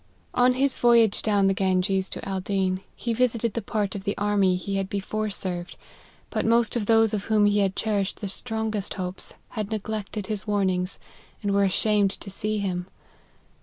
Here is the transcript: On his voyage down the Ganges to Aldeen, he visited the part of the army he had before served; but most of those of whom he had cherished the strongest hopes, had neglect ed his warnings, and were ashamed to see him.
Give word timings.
On 0.33 0.53
his 0.53 0.77
voyage 0.77 1.21
down 1.21 1.45
the 1.45 1.53
Ganges 1.53 2.09
to 2.09 2.27
Aldeen, 2.27 2.81
he 2.95 3.13
visited 3.13 3.53
the 3.53 3.61
part 3.61 3.93
of 3.93 4.03
the 4.03 4.17
army 4.17 4.55
he 4.55 4.77
had 4.77 4.89
before 4.89 5.29
served; 5.29 5.77
but 6.31 6.43
most 6.43 6.75
of 6.75 6.87
those 6.87 7.13
of 7.13 7.25
whom 7.25 7.45
he 7.45 7.59
had 7.59 7.75
cherished 7.75 8.19
the 8.19 8.27
strongest 8.27 8.95
hopes, 8.95 9.35
had 9.49 9.69
neglect 9.69 10.17
ed 10.17 10.25
his 10.25 10.47
warnings, 10.47 10.97
and 11.43 11.51
were 11.53 11.63
ashamed 11.65 12.09
to 12.19 12.31
see 12.31 12.57
him. 12.57 12.87